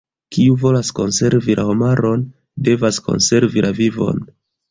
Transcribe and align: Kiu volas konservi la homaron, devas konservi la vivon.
Kiu 0.35 0.53
volas 0.61 0.87
konservi 0.99 1.57
la 1.59 1.65
homaron, 1.73 2.25
devas 2.69 2.99
konservi 3.09 3.67
la 3.67 3.73
vivon. 3.83 4.27